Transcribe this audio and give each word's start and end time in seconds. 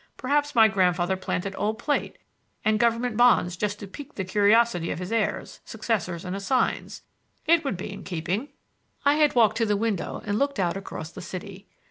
Perhaps 0.17 0.55
my 0.55 0.67
grandfather 0.67 1.15
planted 1.15 1.53
old 1.59 1.77
plate 1.77 2.17
and 2.65 2.79
government 2.79 3.15
bonds 3.17 3.55
just 3.55 3.77
to 3.77 3.85
pique 3.87 4.15
the 4.15 4.23
curiosity 4.25 4.89
of 4.89 4.97
his 4.97 5.11
heirs, 5.11 5.59
successors 5.63 6.25
and 6.25 6.35
assigns. 6.35 7.03
It 7.45 7.63
would 7.63 7.77
be 7.77 7.93
in 7.93 8.03
keeping!" 8.03 8.47
I 9.05 9.13
had 9.17 9.35
walked 9.35 9.57
to 9.57 9.65
the 9.67 9.77
window 9.77 10.23
and 10.25 10.39
looked 10.39 10.57
out 10.59 10.75
across 10.75 11.11
the 11.11 11.21
city. 11.21 11.67